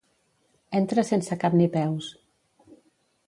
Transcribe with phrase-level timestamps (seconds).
[0.79, 2.07] Entra sense cap ni peus.